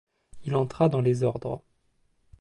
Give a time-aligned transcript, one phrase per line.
[0.45, 1.61] Il entra dans les ordres.